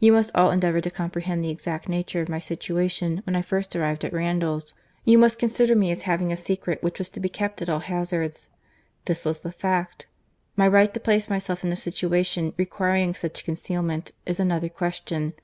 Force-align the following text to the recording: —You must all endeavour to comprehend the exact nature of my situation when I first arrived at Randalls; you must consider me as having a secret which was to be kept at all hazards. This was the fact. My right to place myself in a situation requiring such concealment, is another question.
—You 0.00 0.10
must 0.12 0.30
all 0.34 0.50
endeavour 0.52 0.80
to 0.80 0.90
comprehend 0.90 1.44
the 1.44 1.50
exact 1.50 1.86
nature 1.86 2.22
of 2.22 2.30
my 2.30 2.38
situation 2.38 3.20
when 3.26 3.36
I 3.36 3.42
first 3.42 3.76
arrived 3.76 4.06
at 4.06 4.12
Randalls; 4.14 4.72
you 5.04 5.18
must 5.18 5.38
consider 5.38 5.76
me 5.76 5.90
as 5.90 6.04
having 6.04 6.32
a 6.32 6.36
secret 6.38 6.82
which 6.82 6.98
was 6.98 7.10
to 7.10 7.20
be 7.20 7.28
kept 7.28 7.60
at 7.60 7.68
all 7.68 7.80
hazards. 7.80 8.48
This 9.04 9.26
was 9.26 9.40
the 9.40 9.52
fact. 9.52 10.06
My 10.56 10.66
right 10.66 10.94
to 10.94 10.98
place 10.98 11.28
myself 11.28 11.62
in 11.62 11.72
a 11.72 11.76
situation 11.76 12.54
requiring 12.56 13.12
such 13.12 13.44
concealment, 13.44 14.12
is 14.24 14.40
another 14.40 14.70
question. 14.70 15.34